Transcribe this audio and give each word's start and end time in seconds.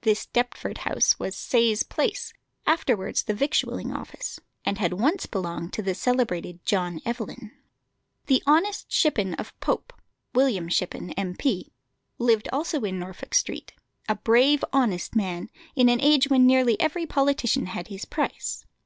This 0.00 0.24
Deptford 0.24 0.78
house 0.88 1.18
was 1.18 1.36
Sayes 1.36 1.82
Place, 1.82 2.32
afterwards 2.66 3.24
the 3.24 3.34
Victualling 3.34 3.92
Office, 3.92 4.40
and 4.64 4.78
had 4.78 4.94
once 4.94 5.26
belonged 5.26 5.74
to 5.74 5.82
the 5.82 5.94
celebrated 5.94 6.64
John 6.64 6.98
Evelyn. 7.04 7.50
The 8.24 8.42
"Honest 8.46 8.90
Shippen" 8.90 9.34
of 9.34 9.52
Pope 9.60 9.92
William 10.34 10.70
Shippen, 10.70 11.10
M.P. 11.12 11.74
lived 12.16 12.48
also 12.54 12.80
in 12.84 12.98
Norfolk 12.98 13.34
Street: 13.34 13.74
a 14.08 14.14
brave, 14.14 14.64
honest 14.72 15.14
man, 15.14 15.50
in 15.74 15.90
an 15.90 16.00
age 16.00 16.30
when 16.30 16.46
nearly 16.46 16.80
every 16.80 17.04
politician 17.04 17.66
had 17.66 17.88
his 17.88 18.06
price. 18.06 18.64